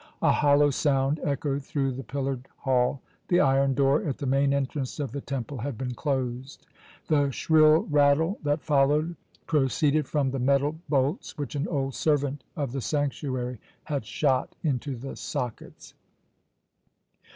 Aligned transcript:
A 0.23 0.31
hollow 0.31 0.71
sound 0.71 1.19
echoed 1.23 1.63
through 1.63 1.91
the 1.91 2.01
pillared 2.03 2.47
hall. 2.57 3.03
The 3.27 3.39
iron 3.39 3.75
door 3.75 4.03
at 4.03 4.17
the 4.17 4.25
main 4.25 4.51
entrance 4.51 4.99
of 4.99 5.11
the 5.11 5.21
temple 5.21 5.59
had 5.59 5.77
been 5.77 5.93
closed. 5.93 6.65
The 7.07 7.29
shrill 7.29 7.83
rattle 7.83 8.39
that 8.41 8.63
followed 8.63 9.15
proceeded 9.45 10.07
from 10.07 10.31
the 10.31 10.39
metal 10.39 10.79
bolts 10.89 11.37
which 11.37 11.53
an 11.55 11.67
old 11.67 11.93
servant 11.93 12.43
of 12.55 12.71
the 12.71 12.81
sanctuary 12.81 13.59
had 13.83 14.03
shot 14.03 14.55
into 14.63 14.95
the 14.95 15.15
sockets. 15.15 15.93